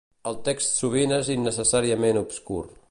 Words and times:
El 0.29 0.37
text 0.47 0.79
sovint 0.81 1.13
és 1.19 1.31
innecessàriament 1.37 2.23
obscur. 2.29 2.63